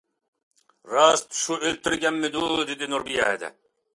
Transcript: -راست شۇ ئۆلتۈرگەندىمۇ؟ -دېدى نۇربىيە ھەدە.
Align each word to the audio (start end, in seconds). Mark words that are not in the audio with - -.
-راست 0.93 1.27
شۇ 1.41 1.57
ئۆلتۈرگەندىمۇ؟ 1.67 2.49
-دېدى 2.71 2.91
نۇربىيە 2.95 3.31
ھەدە. 3.31 3.55